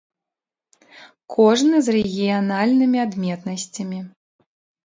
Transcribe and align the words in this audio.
Кожны 1.35 1.75
з 1.87 1.95
рэгіянальнымі 1.97 2.99
адметнасцямі. 3.07 3.99